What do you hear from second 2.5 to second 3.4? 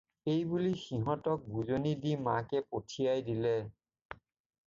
পঠিয়াই